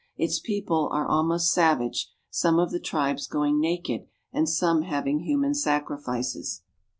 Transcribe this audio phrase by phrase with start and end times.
[0.17, 5.53] Its people are almost savage, some of the tribes going naked and some having human
[5.53, 6.63] sacrifices.